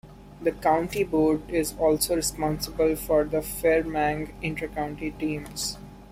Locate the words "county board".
0.51-1.47